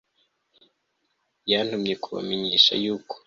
yantumye 1.51 1.93
kubamenyesha 2.03 2.73
yuko 2.83 3.13